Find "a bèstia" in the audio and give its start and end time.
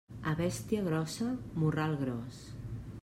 0.29-0.85